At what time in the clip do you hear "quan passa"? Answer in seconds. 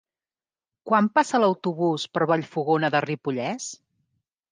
0.91-1.41